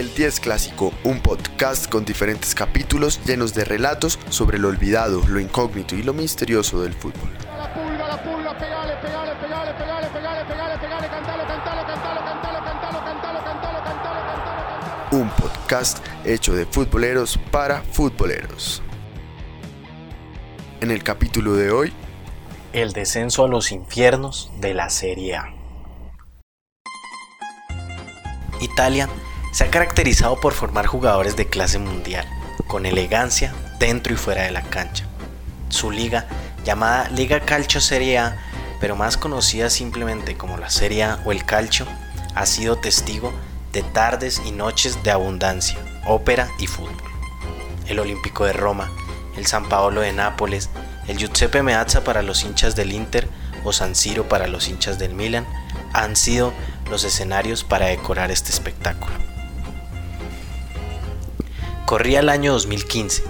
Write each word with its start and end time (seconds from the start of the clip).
El 0.00 0.14
10 0.14 0.40
Clásico, 0.40 0.94
un 1.04 1.20
podcast 1.20 1.86
con 1.86 2.06
diferentes 2.06 2.54
capítulos 2.54 3.20
llenos 3.26 3.52
de 3.52 3.66
relatos 3.66 4.18
sobre 4.30 4.58
lo 4.58 4.68
olvidado, 4.68 5.20
lo 5.28 5.38
incógnito 5.38 5.94
y 5.94 6.02
lo 6.02 6.14
misterioso 6.14 6.80
del 6.80 6.94
fútbol. 6.94 7.28
Un 15.12 15.28
podcast 15.32 15.98
hecho 16.24 16.54
de 16.54 16.64
futboleros 16.64 17.38
para 17.50 17.82
futboleros. 17.82 18.82
En 20.80 20.90
el 20.90 21.02
capítulo 21.02 21.56
de 21.56 21.72
hoy, 21.72 21.92
el 22.72 22.94
descenso 22.94 23.44
a 23.44 23.48
los 23.48 23.70
infiernos 23.70 24.50
de 24.60 24.72
la 24.72 24.88
Serie 24.88 25.36
A. 25.36 25.52
Italia 28.62 29.06
se 29.52 29.64
ha 29.64 29.70
caracterizado 29.70 30.40
por 30.40 30.52
formar 30.52 30.86
jugadores 30.86 31.36
de 31.36 31.46
clase 31.46 31.78
mundial, 31.78 32.26
con 32.66 32.86
elegancia 32.86 33.52
dentro 33.78 34.12
y 34.12 34.16
fuera 34.16 34.42
de 34.42 34.50
la 34.50 34.62
cancha. 34.62 35.06
Su 35.68 35.90
liga, 35.90 36.26
llamada 36.64 37.08
Liga 37.08 37.40
Calcio 37.40 37.80
Serie 37.80 38.18
A, 38.18 38.36
pero 38.80 38.96
más 38.96 39.16
conocida 39.16 39.70
simplemente 39.70 40.36
como 40.36 40.56
la 40.56 40.70
Serie 40.70 41.04
A 41.04 41.20
o 41.24 41.32
el 41.32 41.44
Calcio, 41.44 41.86
ha 42.34 42.46
sido 42.46 42.76
testigo 42.76 43.32
de 43.72 43.82
tardes 43.82 44.40
y 44.44 44.52
noches 44.52 45.02
de 45.02 45.10
abundancia, 45.10 45.78
ópera 46.06 46.48
y 46.58 46.66
fútbol. 46.66 46.94
El 47.86 47.98
Olímpico 47.98 48.44
de 48.44 48.52
Roma, 48.52 48.90
el 49.36 49.46
San 49.46 49.68
Paolo 49.68 50.00
de 50.00 50.12
Nápoles, 50.12 50.70
el 51.08 51.18
Giuseppe 51.18 51.62
Meazza 51.62 52.04
para 52.04 52.22
los 52.22 52.44
hinchas 52.44 52.76
del 52.76 52.92
Inter 52.92 53.28
o 53.64 53.72
San 53.72 53.94
Siro 53.94 54.28
para 54.28 54.46
los 54.46 54.68
hinchas 54.68 54.98
del 54.98 55.14
Milan 55.14 55.46
han 55.92 56.14
sido 56.16 56.52
los 56.88 57.04
escenarios 57.04 57.64
para 57.64 57.86
decorar 57.86 58.30
este 58.30 58.50
espectáculo. 58.50 59.29
Corría 61.90 62.20
el 62.20 62.28
año 62.28 62.52
2015. 62.52 63.24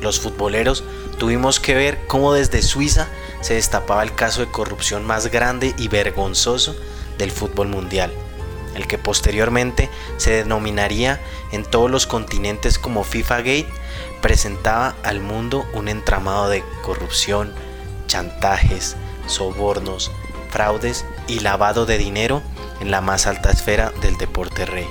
Los 0.00 0.20
futboleros 0.20 0.84
tuvimos 1.18 1.60
que 1.60 1.74
ver 1.74 2.06
cómo 2.06 2.32
desde 2.32 2.62
Suiza 2.62 3.08
se 3.42 3.52
destapaba 3.52 4.02
el 4.02 4.14
caso 4.14 4.40
de 4.40 4.50
corrupción 4.50 5.04
más 5.04 5.26
grande 5.26 5.74
y 5.76 5.88
vergonzoso 5.88 6.74
del 7.18 7.30
fútbol 7.30 7.68
mundial, 7.68 8.10
el 8.74 8.86
que 8.86 8.96
posteriormente 8.96 9.90
se 10.16 10.30
denominaría 10.30 11.20
en 11.52 11.62
todos 11.62 11.90
los 11.90 12.06
continentes 12.06 12.78
como 12.78 13.04
FIFA 13.04 13.36
Gate, 13.36 13.68
presentaba 14.22 14.94
al 15.02 15.20
mundo 15.20 15.66
un 15.74 15.86
entramado 15.86 16.48
de 16.48 16.64
corrupción, 16.80 17.52
chantajes, 18.06 18.96
sobornos, 19.26 20.10
fraudes 20.48 21.04
y 21.28 21.40
lavado 21.40 21.84
de 21.84 21.98
dinero 21.98 22.40
en 22.80 22.90
la 22.90 23.02
más 23.02 23.26
alta 23.26 23.50
esfera 23.50 23.92
del 24.00 24.16
deporte 24.16 24.64
rey. 24.64 24.88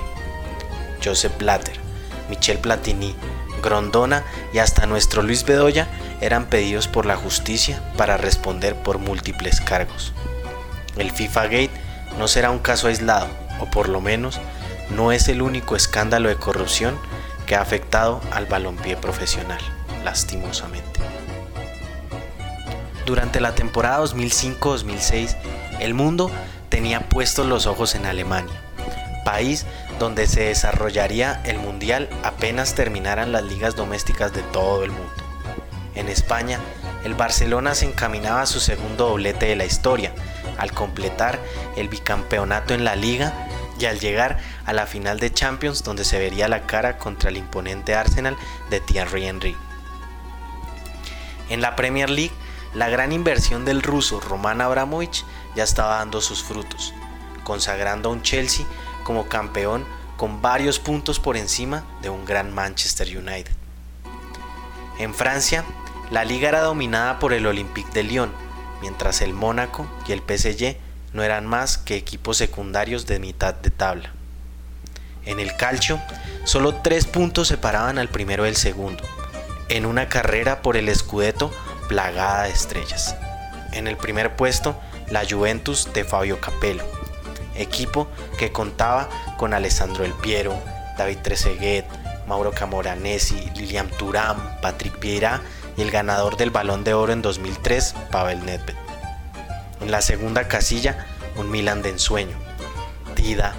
Joseph 1.04 1.36
Blatter, 1.38 1.85
Michel 2.28 2.58
Platini, 2.58 3.14
Grondona 3.62 4.24
y 4.52 4.58
hasta 4.58 4.86
nuestro 4.86 5.22
Luis 5.22 5.44
Bedoya 5.44 5.88
eran 6.20 6.46
pedidos 6.46 6.88
por 6.88 7.06
la 7.06 7.16
justicia 7.16 7.82
para 7.96 8.16
responder 8.16 8.74
por 8.76 8.98
múltiples 8.98 9.60
cargos. 9.60 10.12
El 10.96 11.10
FIFA 11.10 11.44
Gate 11.44 11.70
no 12.18 12.28
será 12.28 12.50
un 12.50 12.58
caso 12.58 12.88
aislado, 12.88 13.28
o 13.60 13.66
por 13.66 13.88
lo 13.88 14.00
menos 14.00 14.40
no 14.90 15.12
es 15.12 15.28
el 15.28 15.42
único 15.42 15.76
escándalo 15.76 16.28
de 16.28 16.36
corrupción 16.36 16.98
que 17.46 17.56
ha 17.56 17.60
afectado 17.60 18.20
al 18.30 18.46
balompié 18.46 18.96
profesional, 18.96 19.60
lastimosamente. 20.04 21.00
Durante 23.04 23.40
la 23.40 23.54
temporada 23.54 24.04
2005-2006, 24.04 25.36
el 25.80 25.94
mundo 25.94 26.30
tenía 26.68 27.08
puestos 27.08 27.46
los 27.46 27.66
ojos 27.66 27.94
en 27.94 28.06
Alemania, 28.06 28.60
país 29.26 29.66
donde 29.98 30.28
se 30.28 30.44
desarrollaría 30.44 31.42
el 31.44 31.58
Mundial 31.58 32.08
apenas 32.22 32.76
terminaran 32.76 33.32
las 33.32 33.42
ligas 33.42 33.74
domésticas 33.74 34.32
de 34.32 34.42
todo 34.44 34.84
el 34.84 34.92
mundo. 34.92 35.12
En 35.96 36.08
España, 36.08 36.60
el 37.02 37.14
Barcelona 37.14 37.74
se 37.74 37.86
encaminaba 37.86 38.42
a 38.42 38.46
su 38.46 38.60
segundo 38.60 39.08
doblete 39.08 39.46
de 39.46 39.56
la 39.56 39.64
historia, 39.64 40.12
al 40.58 40.70
completar 40.70 41.40
el 41.76 41.88
bicampeonato 41.88 42.72
en 42.72 42.84
la 42.84 42.94
liga 42.94 43.48
y 43.80 43.86
al 43.86 43.98
llegar 43.98 44.38
a 44.64 44.72
la 44.72 44.86
final 44.86 45.18
de 45.18 45.32
Champions 45.32 45.82
donde 45.82 46.04
se 46.04 46.20
vería 46.20 46.46
la 46.46 46.64
cara 46.68 46.96
contra 46.96 47.30
el 47.30 47.36
imponente 47.36 47.96
Arsenal 47.96 48.36
de 48.70 48.78
Thierry 48.78 49.26
Henry. 49.26 49.56
En 51.48 51.60
la 51.60 51.74
Premier 51.74 52.10
League, 52.10 52.34
la 52.74 52.88
gran 52.88 53.10
inversión 53.10 53.64
del 53.64 53.82
ruso 53.82 54.20
Roman 54.20 54.60
Abramovich 54.60 55.24
ya 55.56 55.64
estaba 55.64 55.96
dando 55.96 56.20
sus 56.20 56.44
frutos, 56.44 56.94
consagrando 57.42 58.08
a 58.08 58.12
un 58.12 58.22
Chelsea 58.22 58.64
como 59.06 59.28
campeón 59.28 59.84
con 60.16 60.42
varios 60.42 60.80
puntos 60.80 61.20
por 61.20 61.36
encima 61.36 61.84
de 62.02 62.10
un 62.10 62.24
gran 62.24 62.52
Manchester 62.52 63.06
United. 63.06 63.54
En 64.98 65.14
Francia, 65.14 65.64
la 66.10 66.24
liga 66.24 66.48
era 66.48 66.60
dominada 66.62 67.20
por 67.20 67.32
el 67.32 67.46
Olympique 67.46 67.92
de 67.92 68.02
Lyon, 68.02 68.32
mientras 68.80 69.20
el 69.20 69.32
Mónaco 69.32 69.86
y 70.08 70.12
el 70.12 70.20
PSG 70.20 70.76
no 71.12 71.22
eran 71.22 71.46
más 71.46 71.78
que 71.78 71.94
equipos 71.94 72.36
secundarios 72.36 73.06
de 73.06 73.20
mitad 73.20 73.54
de 73.54 73.70
tabla. 73.70 74.12
En 75.24 75.38
el 75.38 75.54
calcio, 75.56 76.00
solo 76.44 76.74
tres 76.74 77.06
puntos 77.06 77.46
separaban 77.46 77.98
al 77.98 78.08
primero 78.08 78.42
del 78.42 78.56
segundo, 78.56 79.04
en 79.68 79.86
una 79.86 80.08
carrera 80.08 80.62
por 80.62 80.76
el 80.76 80.92
Scudetto 80.92 81.52
plagada 81.88 82.44
de 82.44 82.50
estrellas. 82.50 83.14
En 83.72 83.86
el 83.86 83.96
primer 83.96 84.34
puesto, 84.34 84.76
la 85.10 85.22
Juventus 85.28 85.92
de 85.92 86.04
Fabio 86.04 86.40
Capello, 86.40 86.84
equipo 87.58 88.08
que 88.38 88.52
contaba 88.52 89.08
con 89.36 89.54
Alessandro 89.54 90.04
El 90.04 90.12
Piero, 90.12 90.56
David 90.96 91.18
Trezeguet, 91.22 91.86
Mauro 92.26 92.52
Camoranesi, 92.52 93.50
Lilian 93.54 93.88
Thuram, 93.90 94.36
Patrick 94.60 94.98
Vieira 94.98 95.40
y 95.76 95.82
el 95.82 95.90
ganador 95.90 96.36
del 96.36 96.50
Balón 96.50 96.84
de 96.84 96.94
Oro 96.94 97.12
en 97.12 97.22
2003, 97.22 97.94
Pavel 98.10 98.44
Nedved. 98.44 98.74
En 99.80 99.90
la 99.90 100.00
segunda 100.00 100.48
casilla, 100.48 101.06
un 101.36 101.50
Milan 101.50 101.82
de 101.82 101.90
ensueño. 101.90 102.36
Dida, 103.14 103.54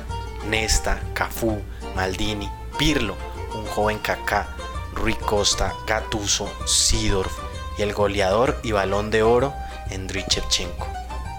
Nesta, 0.50 1.00
Cafú, 1.14 1.62
Maldini, 1.96 2.50
Pirlo, 2.78 3.16
un 3.54 3.66
joven 3.66 4.00
Kaká, 4.00 4.48
Rui 4.94 5.14
Costa, 5.14 5.74
Gattuso, 5.86 6.52
Sidorf 6.66 7.32
y 7.78 7.84
el 7.84 7.94
goleador 7.94 8.60
y 8.64 8.72
balón 8.72 9.12
de 9.12 9.24
oro, 9.24 9.54
Andriy 9.94 10.26
Shevchenko, 10.28 10.88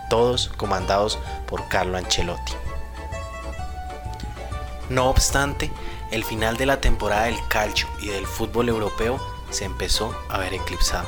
todos 0.08 0.50
comandados 0.56 1.18
por 1.46 1.68
Carlo 1.68 1.96
Ancelotti. 1.96 2.52
No 4.88 5.10
obstante, 5.10 5.70
el 6.10 6.24
final 6.24 6.56
de 6.56 6.66
la 6.66 6.80
temporada 6.80 7.24
del 7.24 7.38
calcio 7.48 7.88
y 8.00 8.08
del 8.08 8.26
fútbol 8.26 8.68
europeo 8.68 9.20
se 9.50 9.64
empezó 9.64 10.14
a 10.28 10.38
ver 10.38 10.54
eclipsado 10.54 11.06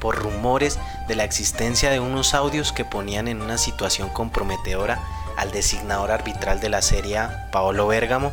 por 0.00 0.16
rumores 0.16 0.78
de 1.08 1.16
la 1.16 1.24
existencia 1.24 1.90
de 1.90 2.00
unos 2.00 2.34
audios 2.34 2.72
que 2.72 2.84
ponían 2.84 3.28
en 3.28 3.42
una 3.42 3.58
situación 3.58 4.08
comprometedora 4.08 5.00
al 5.36 5.50
designador 5.50 6.10
arbitral 6.10 6.60
de 6.60 6.68
la 6.68 6.82
Serie 6.82 7.18
A, 7.18 7.48
Paolo 7.50 7.86
Bergamo, 7.86 8.32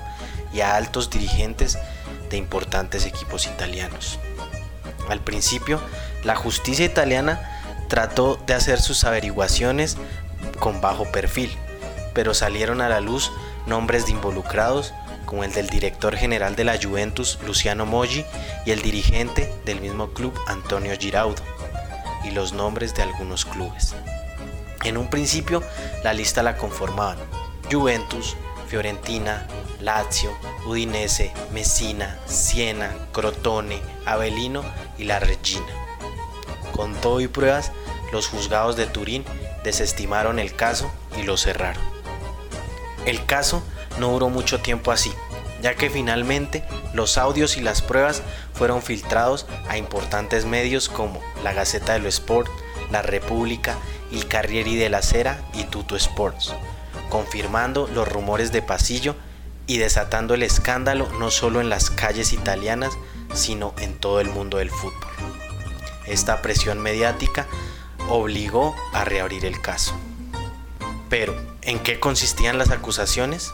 y 0.54 0.62
a 0.62 0.76
altos 0.76 1.10
dirigentes 1.10 1.78
de 2.30 2.38
importantes 2.38 3.06
equipos 3.06 3.48
italianos. 3.48 4.20
Al 5.10 5.20
principio, 5.20 5.82
la 6.24 6.36
justicia 6.36 6.86
italiana 6.86 7.53
trató 7.88 8.40
de 8.46 8.54
hacer 8.54 8.82
sus 8.82 9.04
averiguaciones 9.04 9.98
con 10.60 10.82
bajo 10.82 11.12
perfil, 11.12 11.52
pero 12.14 12.34
salieron 12.34 12.82
a 12.82 12.90
la 12.90 13.00
luz 13.00 13.32
nombres 13.66 14.06
de 14.06 14.12
involucrados 14.12 14.94
como 15.26 15.44
el 15.44 15.54
del 15.54 15.68
director 15.68 16.16
general 16.16 16.56
de 16.56 16.64
la 16.64 16.78
Juventus, 16.82 17.40
Luciano 17.46 17.86
Moggi, 17.86 18.26
y 18.66 18.72
el 18.72 18.82
dirigente 18.82 19.52
del 19.66 19.82
mismo 19.82 20.10
club, 20.10 20.34
Antonio 20.48 20.96
Giraudo 21.00 21.42
y 22.24 22.32
los 22.32 22.54
nombres 22.54 22.94
de 22.96 23.04
algunos 23.04 23.46
clubes. 23.46 23.96
En 24.84 24.98
un 24.98 25.10
principio 25.10 25.64
la 26.04 26.14
lista 26.14 26.44
la 26.44 26.58
conformaban 26.58 27.18
Juventus, 27.72 28.36
Fiorentina, 28.68 29.48
Lazio, 29.80 30.32
Udinese, 30.66 31.34
Messina, 31.52 32.20
Siena, 32.26 32.92
Crotone, 33.12 33.82
Avellino 34.06 34.64
y 34.98 35.06
la 35.06 35.20
Regina. 35.20 35.83
Con 36.74 36.94
todo 36.96 37.22
y 37.22 37.28
pruebas, 37.28 37.72
los 38.12 38.28
juzgados 38.28 38.76
de 38.76 38.86
Turín 38.86 39.24
desestimaron 39.64 40.40
el 40.40 40.56
caso 40.56 40.92
y 41.18 41.24
lo 41.24 41.38
cerraron. 41.38 41.82
El 43.06 43.26
caso 43.26 43.64
no 44.00 44.12
duró 44.12 44.30
mucho 44.30 44.60
tiempo 44.60 44.92
así, 44.92 45.14
ya 45.62 45.76
que 45.76 45.90
finalmente 45.90 46.64
los 46.94 47.18
audios 47.18 47.58
y 47.58 47.62
las 47.62 47.82
pruebas 47.82 48.22
fueron 48.54 48.82
filtrados 48.82 49.46
a 49.70 49.78
importantes 49.78 50.46
medios 50.46 50.90
como 50.90 51.22
la 51.44 51.54
Gaceta 51.54 51.94
de 51.94 52.00
lo 52.00 52.10
Sport, 52.10 52.50
La 52.92 53.02
República, 53.02 53.78
El 54.12 54.28
Carrieri 54.28 54.76
de 54.76 54.90
la 54.90 55.02
Cera 55.02 55.42
y 55.54 55.64
Tuto 55.64 55.96
Sports, 55.96 56.54
confirmando 57.10 57.88
los 57.94 58.08
rumores 58.08 58.52
de 58.52 58.62
pasillo 58.62 59.16
y 59.66 59.78
desatando 59.78 60.34
el 60.34 60.44
escándalo 60.44 61.08
no 61.20 61.32
solo 61.32 61.62
en 61.62 61.70
las 61.70 61.90
calles 61.90 62.34
italianas, 62.34 62.94
sino 63.34 63.74
en 63.80 63.98
todo 63.98 64.20
el 64.20 64.30
mundo 64.30 64.58
del 64.58 64.70
fútbol. 64.70 65.13
Esta 66.08 66.42
presión 66.42 66.80
mediática 66.80 67.48
obligó 68.10 68.76
a 68.94 69.06
reabrir 69.06 69.46
el 69.46 69.62
caso. 69.62 69.96
Pero, 71.10 71.36
¿en 71.62 71.80
qué 71.80 72.00
consistían 72.00 72.58
las 72.58 72.72
acusaciones? 72.72 73.54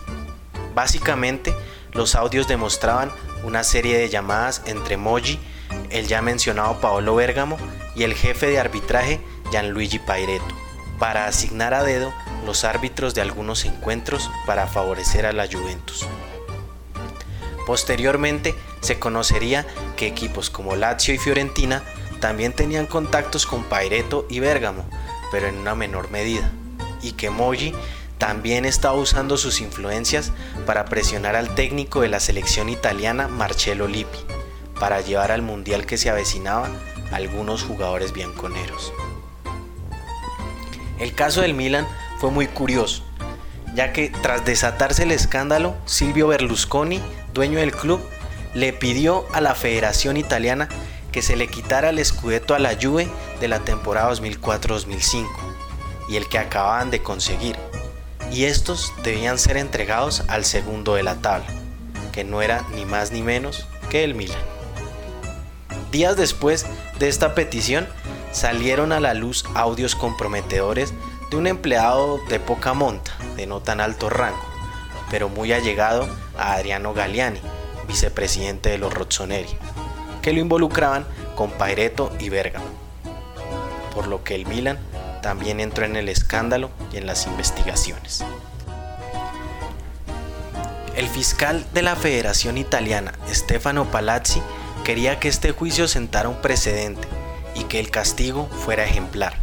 Básicamente, 0.74 1.56
los 1.92 2.16
audios 2.16 2.48
demostraban 2.48 3.12
una 3.44 3.63
serie 3.63 3.98
de 3.98 4.10
llamadas 4.10 4.62
entre 4.66 4.98
Moji, 4.98 5.40
el 5.90 6.07
ya 6.07 6.22
mencionado 6.22 6.80
Paolo 6.80 7.16
Bergamo 7.16 7.57
y 7.96 8.04
el 8.04 8.13
jefe 8.13 8.48
de 8.48 8.60
arbitraje 8.60 9.19
Gianluigi 9.52 10.00
Paireto, 10.00 10.56
para 11.00 11.25
asignar 11.25 11.74
a 11.74 11.84
dedo 11.84 12.13
los 12.45 12.63
árbitros 12.63 13.13
de 13.13 13.22
algunos 13.22 13.66
encuentros 13.66 14.30
para 14.45 14.68
favorecer 14.68 15.25
a 15.25 15.34
la 15.34 15.48
Juventus. 15.48 16.06
Posteriormente 17.66 18.56
se 18.81 18.98
conocería 18.98 19.68
que 19.95 20.07
equipos 20.07 20.50
como 20.50 20.75
Lazio 20.75 21.13
y 21.13 21.18
Fiorentina 21.18 21.84
también 22.19 22.54
tenían 22.54 22.86
contactos 22.86 23.45
con 23.45 23.63
Paireto 23.63 24.25
y 24.30 24.39
Bergamo, 24.39 24.86
pero 25.31 25.48
en 25.48 25.57
una 25.57 25.75
menor 25.75 26.12
medida, 26.12 26.51
y 27.01 27.13
que 27.13 27.30
Moji 27.30 27.74
también 28.18 28.66
estaba 28.66 28.95
usando 28.95 29.38
sus 29.38 29.62
influencias 29.62 30.31
para 30.66 30.86
presionar 30.86 31.36
al 31.36 31.56
técnico 31.56 32.01
de 32.01 32.10
la 32.10 32.19
selección 32.19 32.69
italiana 32.69 33.27
Marcello 33.27 33.88
Lippi, 33.88 34.19
para 34.80 35.01
llevar 35.01 35.31
al 35.31 35.42
mundial 35.42 35.86
que 35.86 35.98
se 35.98 36.10
avecinaba 36.10 36.69
algunos 37.12 37.63
jugadores 37.63 38.13
bianconeros. 38.13 38.94
El 41.00 41.13
caso 41.16 41.42
del 41.42 41.54
Milan 41.54 41.88
fue 42.19 42.30
muy 42.30 42.48
curioso, 42.48 43.04
ya 43.74 43.94
que 43.94 44.10
tras 44.10 44.44
desatarse 44.45 45.04
el 45.04 45.12
escándalo, 45.12 45.75
Silvio 45.86 46.27
Berlusconi, 46.27 47.01
dueño 47.33 47.60
del 47.60 47.71
club, 47.71 48.01
le 48.54 48.74
pidió 48.74 49.25
a 49.31 49.42
la 49.42 49.56
Federación 49.56 50.18
Italiana 50.18 50.68
que 51.12 51.22
se 51.22 51.36
le 51.36 51.48
quitara 51.48 51.90
el 51.90 52.00
escudeto 52.00 52.56
a 52.56 52.60
la 52.60 52.78
Juve 52.80 53.10
de 53.40 53.48
la 53.48 53.60
temporada 53.60 54.12
2004-2005 54.14 55.28
y 56.10 56.16
el 56.16 56.28
que 56.28 56.40
acababan 56.40 56.92
de 56.92 57.02
conseguir, 57.02 57.56
y 58.32 58.46
estos 58.46 58.94
debían 59.04 59.38
ser 59.38 59.58
entregados 59.58 60.24
al 60.28 60.46
segundo 60.46 60.96
de 60.96 61.04
la 61.04 61.16
tabla, 61.16 61.48
que 62.12 62.24
no 62.24 62.42
era 62.42 62.66
ni 62.74 62.86
más 62.86 63.12
ni 63.12 63.22
menos 63.22 63.68
que 63.90 64.04
el 64.04 64.16
Milan. 64.16 64.40
Días 65.92 66.16
después 66.18 66.66
de 67.00 67.08
esta 67.08 67.34
petición, 67.34 67.88
salieron 68.32 68.92
a 68.92 69.00
la 69.00 69.14
luz 69.14 69.46
audios 69.56 69.96
comprometedores 69.96 70.94
de 71.30 71.38
un 71.38 71.48
empleado 71.48 72.20
de 72.30 72.40
poca 72.40 72.74
monta, 72.74 73.12
de 73.36 73.48
no 73.48 73.62
tan 73.62 73.82
alto 73.82 74.10
rango, 74.10 74.44
pero 75.10 75.30
muy 75.30 75.52
allegado 75.54 76.08
a 76.38 76.54
Adriano 76.54 76.94
Galliani, 76.94 77.42
vicepresidente 77.88 78.70
de 78.70 78.78
los 78.78 78.94
Rozzoneri, 78.94 79.50
que 80.21 80.33
lo 80.33 80.39
involucraban 80.39 81.06
con 81.36 81.51
Paireto 81.51 82.12
y 82.19 82.30
Bergamo, 82.30 82.66
por 83.94 84.07
lo 84.07 84.24
que 84.24 84.36
el 84.36 84.45
Milan 84.45 84.77
también 85.21 85.60
entró 85.60 85.86
en 85.86 85.95
el 85.95 86.10
escándalo 86.10 86.69
y 86.92 86.98
en 86.98 87.06
las 87.06 87.27
investigaciones. 87.27 88.24
El 90.95 91.07
fiscal 91.07 91.66
de 91.74 91.81
la 91.81 91.95
Federación 91.95 92.57
Italiana, 92.57 93.13
Stefano 93.30 93.86
Palazzi, 93.86 94.42
quería 94.83 95.19
que 95.19 95.30
este 95.30 95.51
juicio 95.51 95.88
sentara 95.88 96.30
un 96.30 96.42
precedente 96.42 97.07
y 97.56 97.63
que 97.66 97.80
el 97.80 97.89
castigo 97.92 98.48
fuera 98.66 98.83
ejemplar. 98.83 99.36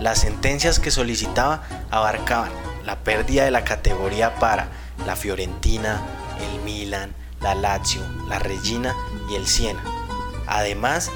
Las 0.00 0.20
sentencias 0.20 0.80
que 0.80 0.90
solicitaba 0.90 1.62
abarcaban 1.90 2.50
la 2.84 2.98
pérdida 2.98 3.44
de 3.44 3.50
la 3.50 3.62
categoría 3.62 4.34
para 4.36 4.68
la 5.06 5.14
Fiorentina, 5.14 6.00
el 6.40 6.62
Milan, 6.62 7.14
la 7.40 7.54
Lazio, 7.54 8.02
la 8.28 8.38
Regina 8.38 8.96
y 9.30 9.36
el 9.36 9.46
Siena, 9.46 9.82
además 10.50 11.10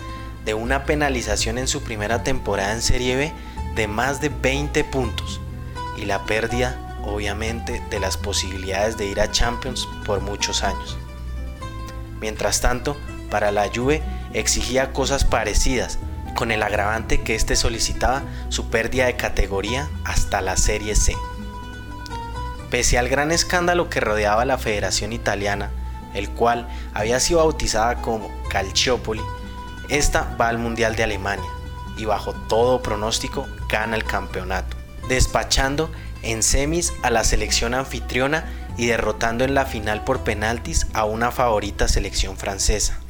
de 0.44 0.54
una 0.54 0.84
penalización 0.84 1.58
en 1.58 1.68
su 1.68 1.82
primera 1.82 2.22
temporada 2.22 2.72
en 2.72 2.82
Serie 2.82 3.16
B 3.16 3.32
de 3.74 3.88
más 3.88 4.20
de 4.20 4.28
20 4.28 4.84
puntos 4.84 5.40
y 5.96 6.04
la 6.04 6.24
pérdida 6.24 6.80
obviamente 7.02 7.82
de 7.90 8.00
las 8.00 8.16
posibilidades 8.16 8.96
de 8.96 9.06
ir 9.06 9.20
a 9.20 9.30
Champions 9.30 9.86
por 10.06 10.20
muchos 10.20 10.62
años. 10.62 10.96
Mientras 12.20 12.60
tanto, 12.60 12.96
para 13.30 13.52
la 13.52 13.68
Juve 13.74 14.02
exigía 14.32 14.92
cosas 14.92 15.24
parecidas, 15.24 15.98
con 16.34 16.50
el 16.50 16.62
agravante 16.62 17.22
que 17.22 17.34
éste 17.34 17.56
solicitaba 17.56 18.22
su 18.48 18.68
pérdida 18.68 19.06
de 19.06 19.16
categoría 19.16 19.88
hasta 20.04 20.40
la 20.40 20.56
Serie 20.56 20.96
C. 20.96 21.14
Pese 22.70 22.98
al 22.98 23.08
gran 23.08 23.30
escándalo 23.30 23.88
que 23.88 24.00
rodeaba 24.00 24.44
la 24.44 24.58
Federación 24.58 25.12
Italiana, 25.12 25.70
el 26.14 26.30
cual 26.30 26.68
había 26.94 27.20
sido 27.20 27.40
bautizada 27.40 28.00
como 28.00 28.30
Calciopoli, 28.48 29.22
esta 29.88 30.34
va 30.40 30.48
al 30.48 30.58
Mundial 30.58 30.96
de 30.96 31.04
Alemania 31.04 31.50
y 31.96 32.04
bajo 32.06 32.32
todo 32.32 32.82
pronóstico 32.82 33.46
gana 33.68 33.96
el 33.96 34.04
campeonato, 34.04 34.76
despachando 35.08 35.90
en 36.22 36.42
semis 36.42 36.92
a 37.02 37.10
la 37.10 37.24
selección 37.24 37.74
anfitriona 37.74 38.44
y 38.76 38.86
derrotando 38.86 39.44
en 39.44 39.54
la 39.54 39.66
final 39.66 40.02
por 40.04 40.20
penaltis 40.20 40.86
a 40.94 41.04
una 41.04 41.30
favorita 41.30 41.86
selección 41.86 42.36
francesa. 42.36 43.03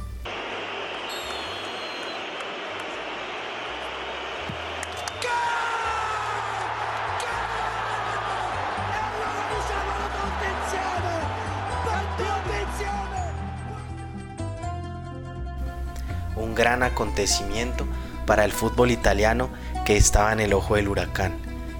Gran 16.55 16.83
acontecimiento 16.83 17.85
para 18.25 18.45
el 18.45 18.51
fútbol 18.51 18.91
italiano 18.91 19.49
que 19.85 19.97
estaba 19.97 20.33
en 20.33 20.39
el 20.39 20.53
ojo 20.53 20.75
del 20.75 20.87
huracán 20.87 21.35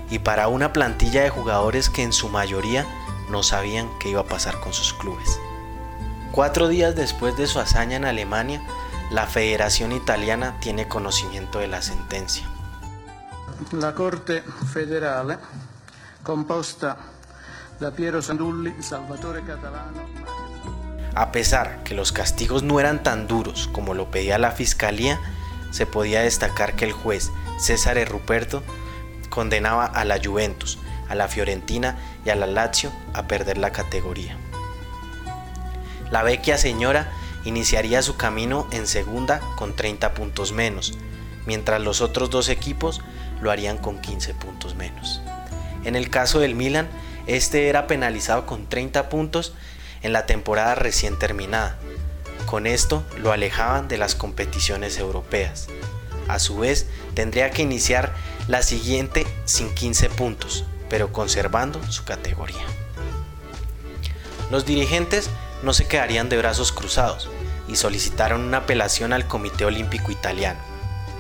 y 0.10 0.20
para 0.20 0.48
una 0.48 0.74
plantilla 0.74 1.24
de 1.24 1.30
jugadores 1.30 1.90
que 1.90 2.04
en 2.04 2.14
su 2.14 2.30
mayoría 2.30 2.86
no 3.30 3.42
sabían 3.42 3.90
qué 4.00 4.10
iba 4.10 4.22
a 4.22 4.28
pasar 4.28 4.60
con 4.60 4.74
sus 4.74 4.94
clubes. 4.94 5.40
Cuatro 6.32 6.68
días 6.68 6.96
después 6.96 7.36
de 7.38 7.48
su 7.48 7.60
hazaña 7.60 7.96
en 7.98 8.06
Alemania, 8.06 8.62
la 9.12 9.26
Federación 9.26 9.92
Italiana 9.92 10.58
tiene 10.60 10.88
conocimiento 10.88 11.60
de 11.60 11.68
la 11.68 11.82
sentencia. 11.82 12.46
La 13.72 13.94
Corte 13.96 14.44
Federale, 14.74 15.38
composta 16.24 16.98
da 17.80 17.92
Piero 17.92 18.22
Sandulli, 18.22 18.82
Salvatore 18.82 19.44
Catalano. 19.44 20.35
A 21.16 21.32
pesar 21.32 21.82
que 21.86 21.96
los 21.96 22.12
castigos 22.12 22.62
no 22.62 22.82
eran 22.82 23.02
tan 23.02 23.26
duros 23.26 23.70
como 23.72 23.94
lo 23.94 24.12
pedía 24.12 24.38
la 24.38 24.52
Fiscalía, 24.52 25.18
se 25.72 25.86
podía 25.86 26.22
destacar 26.22 26.76
que 26.76 26.84
el 26.84 26.92
juez 26.92 27.32
César 27.58 27.98
Ruperto 28.08 28.64
condenaba 29.30 29.86
a 29.86 30.04
la 30.04 30.20
Juventus, 30.22 30.78
a 31.08 31.16
la 31.16 31.30
Fiorentina 31.30 31.98
y 32.26 32.32
a 32.32 32.36
la 32.36 32.48
Lazio 32.48 32.92
a 33.14 33.28
perder 33.28 33.58
la 33.58 33.72
categoría. 33.72 34.38
La 36.12 36.22
vecchia 36.22 36.58
señora 36.58 37.10
iniciaría 37.46 38.02
su 38.02 38.18
camino 38.18 38.68
en 38.72 38.86
segunda 38.86 39.40
con 39.56 39.74
30 39.74 40.14
puntos 40.14 40.52
menos, 40.52 40.98
mientras 41.46 41.80
los 41.80 42.02
otros 42.02 42.30
dos 42.30 42.50
equipos 42.50 43.02
lo 43.42 43.52
harían 43.52 43.78
con 43.78 44.02
15 44.02 44.34
puntos 44.34 44.76
menos. 44.76 45.22
En 45.86 45.96
el 45.96 46.10
caso 46.10 46.40
del 46.40 46.56
Milan, 46.56 46.90
este 47.26 47.70
era 47.70 47.88
penalizado 47.88 48.46
con 48.46 48.68
30 48.68 49.08
puntos 49.08 49.54
en 50.06 50.14
la 50.14 50.28
temporada 50.28 50.76
recién 50.76 51.18
terminada, 51.18 51.80
con 52.46 52.68
esto 52.68 53.04
lo 53.18 53.32
alejaban 53.32 53.88
de 53.88 53.98
las 53.98 54.14
competiciones 54.14 55.00
europeas. 55.00 55.66
A 56.28 56.38
su 56.38 56.58
vez, 56.58 56.86
tendría 57.16 57.50
que 57.50 57.64
iniciar 57.64 58.14
la 58.48 58.62
siguiente 58.62 59.26
sin 59.46 59.74
15 59.74 60.10
puntos, 60.12 60.64
pero 60.90 61.12
conservando 61.12 61.82
su 61.92 62.04
categoría. 62.04 62.64
Los 64.52 64.68
dirigentes 64.68 65.32
no 65.64 65.74
se 65.74 65.88
quedarían 65.88 66.30
de 66.30 66.38
brazos 66.38 66.72
cruzados 66.72 67.28
y 67.68 67.76
solicitaron 67.76 68.42
una 68.42 68.58
apelación 68.58 69.12
al 69.12 69.28
Comité 69.28 69.66
Olímpico 69.66 70.12
Italiano, 70.12 70.60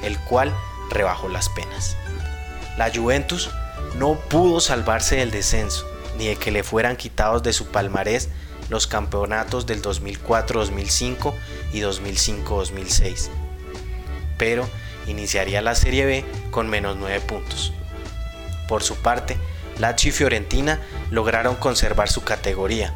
el 0.04 0.20
cual 0.20 0.54
rebajó 0.92 1.27
las 1.27 1.50
penas. 1.50 1.98
La 2.77 2.92
Juventus 2.94 3.50
no 3.96 4.13
pudo 4.13 4.60
salvarse 4.60 5.15
del 5.15 5.32
descenso 5.32 5.88
ni 6.20 6.27
de 6.27 6.36
que 6.36 6.51
le 6.51 6.62
fueran 6.62 6.98
quitados 6.98 7.42
de 7.42 7.51
su 7.51 7.65
palmarés 7.65 8.30
los 8.70 8.88
campeonatos 8.88 9.66
del 9.66 9.82
2004-2005 9.82 11.34
y 11.74 11.82
2005-2006. 11.82 13.30
Pero 14.38 14.68
iniciaría 15.08 15.62
la 15.62 15.76
Serie 15.76 16.06
B 16.06 16.26
con 16.52 16.68
menos 16.68 16.98
9 16.98 17.22
puntos. 17.22 17.74
Por 18.68 18.84
su 18.84 18.96
parte, 18.96 19.38
Lazio 19.78 20.10
y 20.10 20.14
Fiorentina 20.14 20.80
lograron 21.12 21.56
conservar 21.56 22.10
su 22.10 22.24
categoría. 22.24 22.94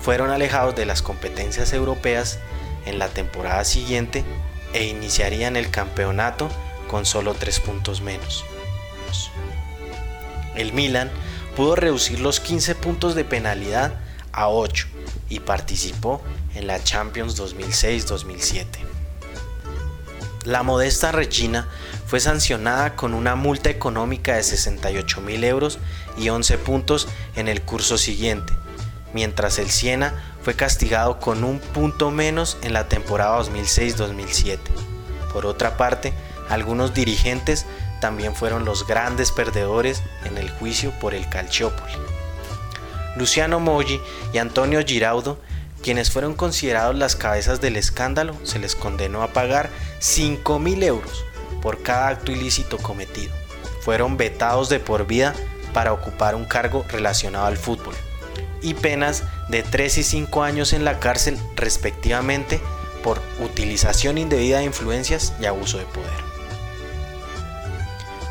Fueron 0.00 0.30
alejados 0.30 0.76
de 0.76 0.86
las 0.86 1.02
competencias 1.02 1.72
europeas 1.72 2.38
en 2.86 2.98
la 2.98 3.08
temporada 3.08 3.64
siguiente 3.64 4.24
e 4.72 4.84
iniciarían 4.84 5.56
el 5.56 5.70
campeonato 5.70 6.48
con 6.88 7.04
solo 7.04 7.34
3 7.34 7.60
puntos 7.60 8.00
menos. 8.00 8.44
El 10.54 10.72
Milan 10.72 11.10
pudo 11.56 11.74
reducir 11.74 12.20
los 12.20 12.40
15 12.40 12.74
puntos 12.76 13.14
de 13.14 13.24
penalidad 13.24 13.94
a 14.32 14.48
8 14.48 14.86
y 15.28 15.40
participó 15.40 16.22
en 16.54 16.66
la 16.66 16.82
Champions 16.82 17.38
2006-2007. 17.40 18.64
La 20.44 20.62
modesta 20.62 21.12
Regina 21.12 21.68
fue 22.06 22.18
sancionada 22.18 22.96
con 22.96 23.12
una 23.12 23.34
multa 23.36 23.68
económica 23.68 24.36
de 24.36 24.42
68 24.42 25.20
mil 25.20 25.44
euros 25.44 25.78
y 26.16 26.30
11 26.30 26.58
puntos 26.58 27.08
en 27.36 27.46
el 27.46 27.60
curso 27.60 27.98
siguiente, 27.98 28.52
mientras 29.12 29.58
el 29.58 29.70
Siena 29.70 30.14
fue 30.42 30.54
castigado 30.54 31.20
con 31.20 31.44
un 31.44 31.58
punto 31.58 32.10
menos 32.10 32.56
en 32.62 32.72
la 32.72 32.88
temporada 32.88 33.38
2006-2007. 33.42 34.58
Por 35.32 35.44
otra 35.44 35.76
parte, 35.76 36.14
algunos 36.48 36.94
dirigentes 36.94 37.66
también 38.00 38.34
fueron 38.34 38.64
los 38.64 38.86
grandes 38.86 39.30
perdedores 39.30 40.02
en 40.24 40.38
el 40.38 40.50
juicio 40.50 40.90
por 40.98 41.14
el 41.14 41.28
Calciopoli. 41.28 42.09
Luciano 43.16 43.60
Moggi 43.60 44.00
y 44.32 44.38
Antonio 44.38 44.80
Giraudo, 44.84 45.38
quienes 45.82 46.10
fueron 46.10 46.34
considerados 46.34 46.94
las 46.94 47.16
cabezas 47.16 47.60
del 47.60 47.76
escándalo, 47.76 48.34
se 48.44 48.58
les 48.58 48.74
condenó 48.74 49.22
a 49.22 49.32
pagar 49.32 49.70
5.000 50.00 50.84
euros 50.84 51.24
por 51.62 51.82
cada 51.82 52.08
acto 52.08 52.32
ilícito 52.32 52.78
cometido. 52.78 53.32
Fueron 53.80 54.16
vetados 54.16 54.68
de 54.68 54.78
por 54.78 55.06
vida 55.06 55.34
para 55.72 55.92
ocupar 55.92 56.34
un 56.34 56.44
cargo 56.44 56.84
relacionado 56.88 57.46
al 57.46 57.56
fútbol 57.56 57.94
y 58.62 58.74
penas 58.74 59.24
de 59.48 59.62
3 59.62 59.98
y 59.98 60.02
5 60.02 60.42
años 60.42 60.72
en 60.72 60.84
la 60.84 60.98
cárcel 60.98 61.38
respectivamente 61.56 62.60
por 63.02 63.20
utilización 63.40 64.18
indebida 64.18 64.58
de 64.58 64.64
influencias 64.64 65.32
y 65.40 65.46
abuso 65.46 65.78
de 65.78 65.84
poder. 65.86 66.29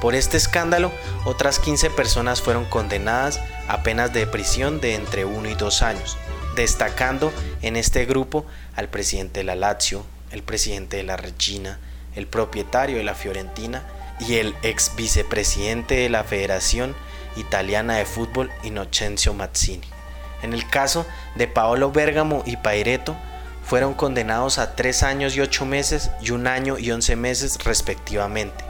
Por 0.02 0.16
este 0.16 0.38
escándalo, 0.38 0.92
otras 1.26 1.60
15 1.60 1.90
personas 1.90 2.42
fueron 2.42 2.64
condenadas 2.66 3.42
a 3.68 3.84
penas 3.84 4.14
de 4.14 4.26
prisión 4.28 4.80
de 4.80 4.96
entre 4.96 5.26
1 5.26 5.50
y 5.50 5.56
2 5.56 5.82
años, 5.82 6.18
destacando 6.56 7.34
en 7.62 7.76
este 7.76 8.06
grupo 8.06 8.46
al 8.76 8.88
presidente 8.88 9.42
de 9.42 9.44
la 9.44 9.56
Lazio, 9.56 10.06
el 10.32 10.42
presidente 10.42 10.98
de 10.98 11.04
la 11.04 11.18
Regina, 11.18 11.80
el 12.16 12.28
propietario 12.28 12.98
de 12.98 13.04
la 13.04 13.14
Fiorentina 13.14 13.84
y 14.22 14.36
el 14.36 14.56
ex 14.64 14.96
vicepresidente 14.96 15.96
de 15.96 16.10
la 16.10 16.24
Federación 16.24 16.96
Italiana 17.36 17.98
de 17.98 18.06
Fútbol, 18.06 18.50
Innocencio 18.64 19.34
Mazzini. 19.34 19.88
En 20.42 20.54
el 20.54 20.68
caso 20.70 21.06
de 21.36 21.48
Paolo 21.48 21.92
Bergamo 21.92 22.44
y 22.46 22.56
Paireto, 22.56 23.18
fueron 23.66 23.94
condenados 23.94 24.60
a 24.60 24.76
3 24.78 25.04
años 25.04 25.36
y 25.36 25.42
8 25.42 25.66
meses 25.66 26.10
y 26.22 26.32
1 26.32 26.50
año 26.50 26.80
y 26.80 26.90
11 26.92 27.18
meses 27.18 27.58
respectivamente. 27.66 28.69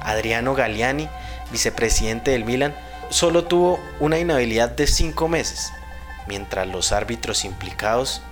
Adriano 0.00 0.54
Galliani, 0.54 1.08
vicepresidente 1.50 2.32
del 2.32 2.44
Milan, 2.44 2.74
solo 3.10 3.44
tuvo 3.44 3.80
una 3.98 4.18
inhabilidad 4.18 4.70
de 4.70 4.86
5 4.86 5.28
meses, 5.28 5.72
mientras 6.26 6.66
los 6.66 6.92
árbitros 6.92 7.44
implicados 7.44 8.22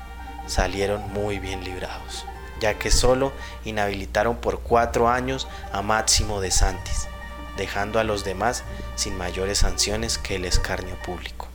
salieron 0.47 1.13
muy 1.13 1.39
bien 1.39 1.65
librados, 1.65 2.25
ya 2.61 2.75
que 2.75 2.91
solo 2.91 3.33
inhabilitaron 3.65 4.37
por 4.37 4.61
4 4.61 5.09
años 5.09 5.49
a 5.73 5.83
Máximo 5.83 6.41
de 6.41 6.51
Santis, 6.51 7.09
dejando 7.57 7.99
a 7.99 8.05
los 8.05 8.25
demás 8.25 8.63
sin 8.95 9.17
mayores 9.19 9.59
sanciones 9.59 10.17
que 10.17 10.37
el 10.37 10.45
escarnio 10.45 10.95
público. 10.97 11.49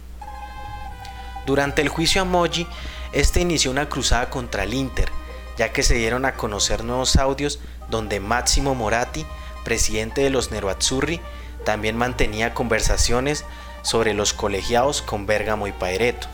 Durante 1.45 1.81
el 1.81 1.89
juicio 1.89 2.21
a 2.21 2.25
Moji, 2.25 2.67
este 3.13 3.39
inició 3.41 3.71
una 3.71 3.89
cruzada 3.89 4.29
contra 4.29 4.63
el 4.63 4.73
Inter, 4.73 5.09
ya 5.57 5.71
que 5.71 5.83
se 5.83 5.95
dieron 5.95 6.25
a 6.25 6.33
conocer 6.33 6.83
nuevos 6.83 7.15
audios 7.15 7.59
donde 7.89 8.19
Máximo 8.19 8.75
Moratti, 8.75 9.25
presidente 9.63 10.21
de 10.21 10.29
los 10.29 10.51
Nerazzurri, 10.51 11.21
también 11.65 11.97
mantenía 11.97 12.53
conversaciones 12.53 13.45
sobre 13.81 14.13
los 14.13 14.33
colegiados 14.33 15.01
con 15.01 15.25
Bergamo 15.25 15.67
y 15.67 15.71
Paereto. 15.71 16.27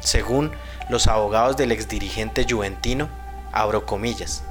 Según 0.00 0.52
los 0.88 1.06
abogados 1.06 1.56
del 1.56 1.72
exdirigente 1.72 2.46
juventino, 2.48 3.08
abro 3.52 3.86
comillas. 3.86 4.42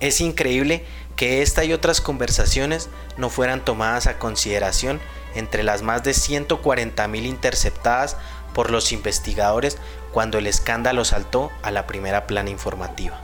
Es 0.00 0.20
increíble 0.20 0.84
que 1.16 1.42
esta 1.42 1.64
y 1.64 1.72
otras 1.72 2.00
conversaciones 2.00 2.88
no 3.16 3.30
fueran 3.30 3.64
tomadas 3.64 4.06
a 4.06 4.18
consideración 4.18 5.00
entre 5.34 5.62
las 5.62 5.82
más 5.82 6.02
de 6.02 6.12
140.000 6.12 7.24
interceptadas 7.24 8.16
por 8.52 8.70
los 8.70 8.92
investigadores 8.92 9.78
cuando 10.12 10.38
el 10.38 10.46
escándalo 10.46 11.04
saltó 11.04 11.50
a 11.62 11.70
la 11.70 11.86
primera 11.86 12.26
plana 12.26 12.50
informativa. 12.50 13.20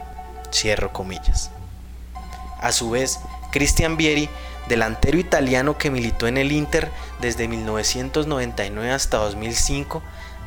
Cierro 0.52 0.92
comillas. 0.92 1.50
A 2.60 2.72
su 2.72 2.90
vez, 2.90 3.20
Cristian 3.50 3.96
Vieri, 3.96 4.28
delantero 4.68 5.18
italiano 5.18 5.78
que 5.78 5.90
militó 5.90 6.26
en 6.26 6.38
el 6.38 6.52
Inter 6.52 6.90
desde 7.20 7.48
1999 7.48 8.90
hasta 8.90 9.18
2005, 9.18 10.02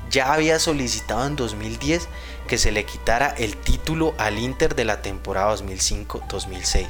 ya 0.10 0.33
había 0.33 0.60
solicitado 0.60 1.25
en 1.25 1.36
2010 1.36 2.07
que 2.48 2.57
se 2.57 2.72
le 2.72 2.86
quitara 2.86 3.29
el 3.38 3.57
título 3.57 4.13
al 4.17 4.38
Inter 4.38 4.75
de 4.75 4.86
la 4.86 5.01
temporada 5.01 5.55
2005-2006, 5.55 6.88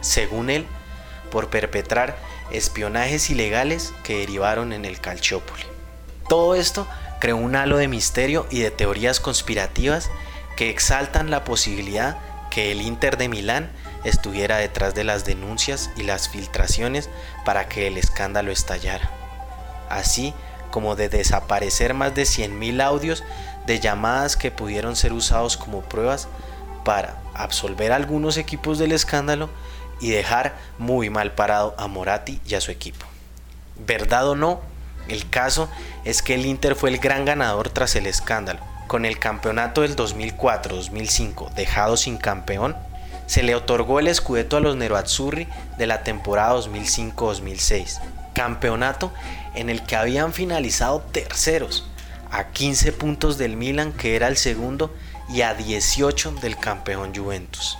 según 0.00 0.50
él, 0.50 0.66
por 1.30 1.48
perpetrar 1.48 2.18
espionajes 2.50 3.30
ilegales 3.30 3.92
que 4.02 4.18
derivaron 4.18 4.72
en 4.72 4.84
el 4.84 5.00
Calciopoli. 5.00 5.62
Todo 6.28 6.54
esto 6.54 6.86
creó 7.20 7.36
un 7.36 7.56
halo 7.56 7.76
de 7.76 7.88
misterio 7.88 8.46
y 8.50 8.60
de 8.60 8.70
teorías 8.70 9.20
conspirativas 9.20 10.10
que 10.56 10.70
exaltan 10.70 11.30
la 11.30 11.44
posibilidad 11.44 12.18
que 12.50 12.72
el 12.72 12.82
Inter 12.82 13.16
de 13.16 13.28
Milán 13.28 13.70
estuviera 14.04 14.56
detrás 14.56 14.94
de 14.94 15.04
las 15.04 15.24
denuncias 15.24 15.90
y 15.96 16.02
las 16.02 16.28
filtraciones 16.28 17.08
para 17.44 17.68
que 17.68 17.86
el 17.86 17.98
escándalo 17.98 18.52
estallara, 18.52 19.10
así 19.88 20.34
como 20.70 20.96
de 20.96 21.08
desaparecer 21.08 21.94
más 21.94 22.14
de 22.14 22.22
100.000 22.22 22.82
audios 22.82 23.24
de 23.66 23.80
llamadas 23.80 24.36
que 24.36 24.50
pudieron 24.50 24.96
ser 24.96 25.12
usados 25.12 25.56
como 25.56 25.82
pruebas 25.82 26.28
para 26.84 27.16
absolver 27.34 27.92
a 27.92 27.96
algunos 27.96 28.36
equipos 28.36 28.78
del 28.78 28.92
escándalo 28.92 29.50
y 30.00 30.10
dejar 30.10 30.56
muy 30.78 31.10
mal 31.10 31.32
parado 31.32 31.74
a 31.78 31.86
Moratti 31.86 32.40
y 32.46 32.54
a 32.54 32.60
su 32.60 32.70
equipo. 32.70 33.04
¿Verdad 33.86 34.28
o 34.28 34.34
no? 34.34 34.60
El 35.08 35.28
caso 35.28 35.68
es 36.04 36.22
que 36.22 36.34
el 36.34 36.46
Inter 36.46 36.74
fue 36.74 36.90
el 36.90 36.98
gran 36.98 37.24
ganador 37.24 37.68
tras 37.68 37.96
el 37.96 38.06
escándalo. 38.06 38.60
Con 38.86 39.04
el 39.04 39.18
campeonato 39.18 39.82
del 39.82 39.94
2004-2005 39.96 41.52
dejado 41.54 41.96
sin 41.96 42.16
campeón, 42.16 42.76
se 43.30 43.44
le 43.44 43.54
otorgó 43.54 44.00
el 44.00 44.08
escudeto 44.08 44.56
a 44.56 44.60
los 44.60 44.74
Nerazzurri 44.74 45.46
de 45.78 45.86
la 45.86 46.02
temporada 46.02 46.56
2005-2006. 46.56 48.00
Campeonato 48.34 49.12
en 49.54 49.70
el 49.70 49.84
que 49.84 49.94
habían 49.94 50.32
finalizado 50.32 51.00
terceros, 51.12 51.86
a 52.32 52.48
15 52.48 52.90
puntos 52.90 53.38
del 53.38 53.56
Milan 53.56 53.92
que 53.92 54.16
era 54.16 54.26
el 54.26 54.36
segundo 54.36 54.92
y 55.28 55.42
a 55.42 55.54
18 55.54 56.32
del 56.42 56.56
campeón 56.56 57.14
Juventus. 57.14 57.78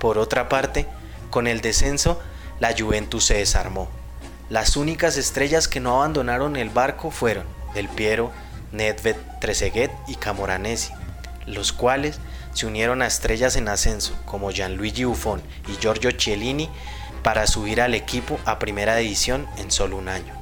Por 0.00 0.18
otra 0.18 0.48
parte, 0.48 0.88
con 1.30 1.46
el 1.46 1.60
descenso, 1.60 2.20
la 2.58 2.74
Juventus 2.76 3.26
se 3.26 3.34
desarmó 3.34 3.88
las 4.50 4.76
únicas 4.76 5.16
estrellas 5.16 5.68
que 5.68 5.78
no 5.78 5.94
abandonaron 5.94 6.56
el 6.56 6.70
barco 6.70 7.12
fueron 7.12 7.46
Del 7.72 7.88
Piero, 7.88 8.32
Nedved, 8.72 9.14
Trezeguet 9.40 9.92
y 10.08 10.16
Camoranesi, 10.16 10.92
los 11.46 11.72
cuales 11.72 12.18
se 12.52 12.66
unieron 12.66 13.02
a 13.02 13.06
estrellas 13.06 13.56
en 13.56 13.68
ascenso 13.68 14.14
como 14.24 14.50
Gianluigi 14.50 15.04
Buffon 15.04 15.42
y 15.68 15.80
Giorgio 15.80 16.10
Cielini 16.12 16.68
para 17.22 17.46
subir 17.46 17.80
al 17.80 17.94
equipo 17.94 18.38
a 18.44 18.58
primera 18.58 18.96
división 18.96 19.46
en 19.56 19.70
solo 19.70 19.96
un 19.96 20.08
año. 20.08 20.34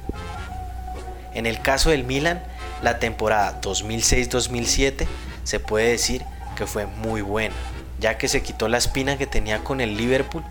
En 1.33 1.45
el 1.45 1.61
caso 1.61 1.91
del 1.91 2.03
Milan, 2.03 2.43
la 2.81 2.99
temporada 2.99 3.61
2006-2007 3.61 5.07
se 5.43 5.59
puede 5.59 5.91
decir 5.91 6.23
que 6.55 6.67
fue 6.67 6.85
muy 6.85 7.21
buena, 7.21 7.55
ya 7.99 8.17
que 8.17 8.27
se 8.27 8.43
quitó 8.43 8.67
la 8.67 8.77
espina 8.77 9.17
que 9.17 9.27
tenía 9.27 9.63
con 9.63 9.79
el 9.79 9.95
Liverpool 9.95 10.43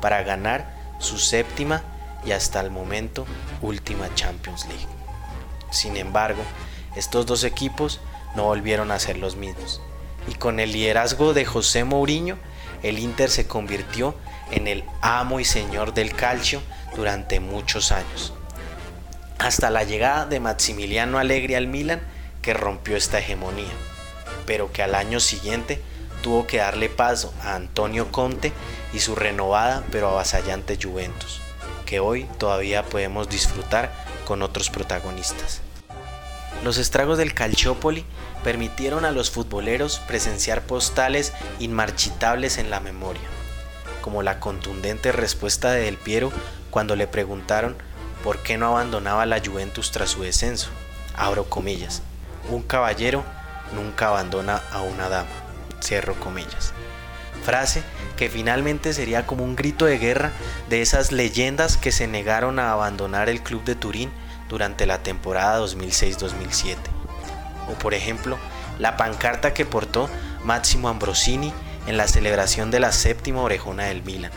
para 0.00 0.22
ganar 0.22 0.74
su 0.98 1.18
séptima 1.18 1.82
y 2.26 2.32
hasta 2.32 2.60
el 2.60 2.70
momento 2.70 3.26
última 3.60 4.12
Champions 4.14 4.66
League. 4.66 4.88
Sin 5.70 5.96
embargo, 5.96 6.42
estos 6.96 7.26
dos 7.26 7.44
equipos 7.44 8.00
no 8.34 8.44
volvieron 8.44 8.90
a 8.90 8.98
ser 8.98 9.18
los 9.18 9.36
mismos 9.36 9.80
y 10.28 10.34
con 10.34 10.60
el 10.60 10.72
liderazgo 10.72 11.34
de 11.34 11.44
José 11.44 11.84
Mourinho, 11.84 12.36
el 12.82 12.98
Inter 12.98 13.30
se 13.30 13.46
convirtió 13.46 14.14
en 14.50 14.66
el 14.66 14.84
amo 15.00 15.40
y 15.40 15.44
señor 15.44 15.94
del 15.94 16.14
calcio 16.14 16.60
durante 16.96 17.40
muchos 17.40 17.92
años. 17.92 18.32
Hasta 19.38 19.70
la 19.70 19.84
llegada 19.84 20.26
de 20.26 20.40
Maximiliano 20.40 21.18
Allegri 21.18 21.54
al 21.54 21.66
Milan 21.66 22.00
que 22.42 22.54
rompió 22.54 22.96
esta 22.96 23.18
hegemonía, 23.18 23.72
pero 24.46 24.72
que 24.72 24.82
al 24.82 24.94
año 24.94 25.20
siguiente 25.20 25.80
tuvo 26.22 26.46
que 26.46 26.58
darle 26.58 26.88
paso 26.88 27.32
a 27.42 27.54
Antonio 27.54 28.10
Conte 28.12 28.52
y 28.92 29.00
su 29.00 29.14
renovada 29.14 29.82
pero 29.90 30.08
avasallante 30.08 30.78
Juventus 30.80 31.40
que 31.84 32.00
hoy 32.00 32.26
todavía 32.38 32.84
podemos 32.84 33.28
disfrutar 33.28 33.92
con 34.24 34.42
otros 34.42 34.70
protagonistas. 34.70 35.60
Los 36.62 36.78
estragos 36.78 37.18
del 37.18 37.34
Calciopoli 37.34 38.04
permitieron 38.42 39.04
a 39.04 39.10
los 39.10 39.30
futboleros 39.30 39.98
presenciar 40.06 40.62
postales 40.62 41.32
inmarchitables 41.58 42.58
en 42.58 42.70
la 42.70 42.80
memoria, 42.80 43.28
como 44.00 44.22
la 44.22 44.40
contundente 44.40 45.12
respuesta 45.12 45.72
de 45.72 45.82
Del 45.82 45.96
Piero 45.96 46.32
cuando 46.70 46.96
le 46.96 47.06
preguntaron 47.06 47.76
por 48.22 48.42
qué 48.42 48.56
no 48.56 48.66
abandonaba 48.68 49.26
la 49.26 49.40
Juventus 49.44 49.90
tras 49.90 50.10
su 50.10 50.22
descenso. 50.22 50.70
Abro 51.16 51.44
comillas. 51.48 52.02
Un 52.50 52.62
caballero 52.62 53.24
nunca 53.74 54.08
abandona 54.08 54.62
a 54.72 54.80
una 54.80 55.08
dama. 55.08 55.28
Cierro 55.82 56.14
comillas 56.20 56.72
frase 57.44 57.82
que 58.16 58.28
finalmente 58.28 58.92
sería 58.92 59.26
como 59.26 59.44
un 59.44 59.54
grito 59.54 59.84
de 59.84 59.98
guerra 59.98 60.32
de 60.68 60.82
esas 60.82 61.12
leyendas 61.12 61.76
que 61.76 61.92
se 61.92 62.08
negaron 62.08 62.58
a 62.58 62.72
abandonar 62.72 63.28
el 63.28 63.42
club 63.42 63.62
de 63.64 63.74
Turín 63.76 64.10
durante 64.48 64.86
la 64.86 65.02
temporada 65.02 65.60
2006-2007. 65.60 66.76
o 67.68 67.72
por 67.78 67.94
ejemplo 67.94 68.38
la 68.78 68.96
pancarta 68.96 69.54
que 69.54 69.64
portó 69.64 70.08
Máximo 70.44 70.88
Ambrosini 70.88 71.52
en 71.86 71.96
la 71.96 72.08
celebración 72.08 72.70
de 72.70 72.80
la 72.80 72.92
séptima 72.92 73.42
orejona 73.42 73.84
del 73.84 74.02
Milan, 74.02 74.32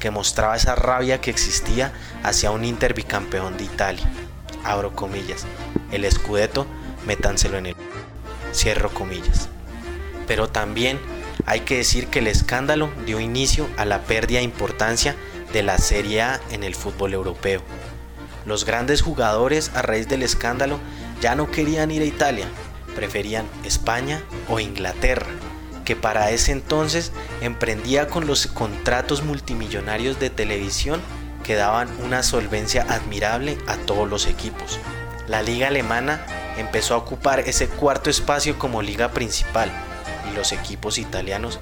que 0.00 0.10
mostraba 0.10 0.56
esa 0.56 0.74
rabia 0.74 1.20
que 1.20 1.30
existía 1.30 1.92
hacia 2.22 2.50
un 2.50 2.64
Inter 2.64 2.94
bicampeón 2.94 3.56
de 3.56 3.64
Italia. 3.64 4.04
Abro 4.64 4.94
comillas, 4.94 5.44
el 5.92 6.04
escudeto, 6.04 6.66
métanselo 7.06 7.58
en 7.58 7.66
el... 7.66 7.76
Cierro 8.52 8.90
comillas. 8.90 9.48
Pero 10.26 10.48
también 10.48 11.00
hay 11.44 11.60
que 11.60 11.78
decir 11.78 12.06
que 12.06 12.20
el 12.20 12.28
escándalo 12.28 12.90
dio 13.04 13.20
inicio 13.20 13.68
a 13.76 13.84
la 13.84 14.02
pérdida 14.02 14.38
de 14.38 14.44
importancia 14.44 15.16
de 15.52 15.62
la 15.62 15.78
Serie 15.78 16.22
A 16.22 16.40
en 16.50 16.62
el 16.62 16.74
fútbol 16.74 17.14
europeo. 17.14 17.62
Los 18.46 18.64
grandes 18.64 19.02
jugadores 19.02 19.70
a 19.74 19.82
raíz 19.82 20.08
del 20.08 20.22
escándalo 20.22 20.78
ya 21.20 21.34
no 21.34 21.50
querían 21.50 21.90
ir 21.90 22.02
a 22.02 22.06
Italia, 22.06 22.46
preferían 22.94 23.46
España 23.64 24.22
o 24.48 24.60
Inglaterra, 24.60 25.26
que 25.84 25.96
para 25.96 26.30
ese 26.30 26.52
entonces 26.52 27.12
emprendía 27.40 28.08
con 28.08 28.26
los 28.26 28.46
contratos 28.46 29.22
multimillonarios 29.22 30.20
de 30.20 30.30
televisión 30.30 31.00
que 31.42 31.54
daban 31.54 31.88
una 32.02 32.22
solvencia 32.22 32.86
admirable 32.88 33.58
a 33.66 33.76
todos 33.76 34.08
los 34.08 34.26
equipos. 34.26 34.78
La 35.28 35.42
liga 35.42 35.68
alemana 35.68 36.24
empezó 36.56 36.94
a 36.94 36.98
ocupar 36.98 37.40
ese 37.40 37.68
cuarto 37.68 38.10
espacio 38.10 38.58
como 38.58 38.82
liga 38.82 39.10
principal 39.12 39.70
y 40.30 40.34
los 40.34 40.52
equipos 40.52 40.98
italianos 40.98 41.60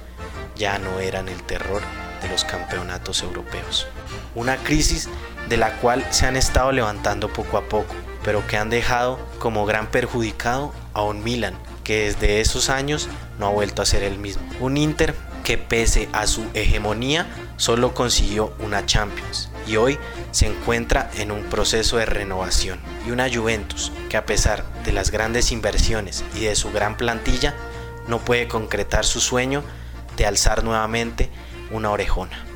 ya 0.55 0.79
no 0.79 0.99
eran 0.99 1.29
el 1.29 1.41
terror 1.43 1.81
de 2.21 2.29
los 2.29 2.45
campeonatos 2.45 3.21
europeos. 3.23 3.87
Una 4.35 4.57
crisis 4.57 5.09
de 5.49 5.57
la 5.57 5.77
cual 5.77 6.05
se 6.11 6.25
han 6.25 6.35
estado 6.35 6.71
levantando 6.71 7.31
poco 7.31 7.57
a 7.57 7.63
poco, 7.63 7.93
pero 8.23 8.45
que 8.47 8.57
han 8.57 8.69
dejado 8.69 9.19
como 9.39 9.65
gran 9.65 9.87
perjudicado 9.87 10.73
a 10.93 11.01
un 11.03 11.23
Milan 11.23 11.55
que 11.83 12.05
desde 12.05 12.39
esos 12.39 12.69
años 12.69 13.09
no 13.39 13.47
ha 13.47 13.51
vuelto 13.51 13.81
a 13.81 13.85
ser 13.85 14.03
el 14.03 14.17
mismo. 14.17 14.43
Un 14.59 14.77
Inter 14.77 15.15
que 15.43 15.57
pese 15.57 16.07
a 16.13 16.25
su 16.25 16.45
hegemonía 16.53 17.27
solo 17.57 17.93
consiguió 17.93 18.53
una 18.59 18.85
Champions 18.85 19.49
y 19.67 19.75
hoy 19.75 19.99
se 20.31 20.47
encuentra 20.47 21.09
en 21.17 21.31
un 21.31 21.43
proceso 21.43 21.97
de 21.97 22.05
renovación. 22.05 22.79
Y 23.05 23.11
una 23.11 23.29
Juventus 23.31 23.91
que 24.09 24.17
a 24.17 24.25
pesar 24.25 24.63
de 24.85 24.93
las 24.93 25.11
grandes 25.11 25.51
inversiones 25.51 26.23
y 26.35 26.45
de 26.45 26.55
su 26.55 26.71
gran 26.71 26.95
plantilla 26.97 27.53
no 28.07 28.19
puede 28.19 28.47
concretar 28.47 29.05
su 29.05 29.19
sueño 29.19 29.63
de 30.17 30.25
alzar 30.25 30.63
nuevamente 30.63 31.29
una 31.71 31.91
orejona. 31.91 32.52